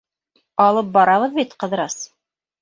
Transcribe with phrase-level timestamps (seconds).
[0.65, 1.99] —Алып барабыҙ бит, Ҡыҙырас!